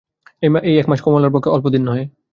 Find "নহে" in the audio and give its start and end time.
1.85-2.03